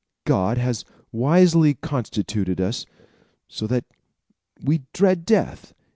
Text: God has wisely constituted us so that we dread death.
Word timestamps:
God 0.25 0.57
has 0.57 0.83
wisely 1.11 1.75
constituted 1.75 2.59
us 2.59 2.87
so 3.47 3.67
that 3.67 3.85
we 4.59 4.81
dread 4.93 5.27
death. 5.27 5.75